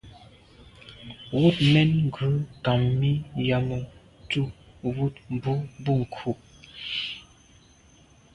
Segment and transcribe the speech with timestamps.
[1.37, 3.11] Wut mèn ghù nkam mi
[3.47, 3.77] yàme
[4.29, 4.41] tu,
[4.95, 5.51] wut, mbu
[5.83, 6.31] boa nku.